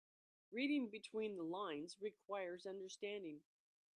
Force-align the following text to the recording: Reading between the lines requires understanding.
Reading 0.51 0.89
between 0.89 1.37
the 1.37 1.43
lines 1.43 1.95
requires 2.01 2.65
understanding. 2.65 3.41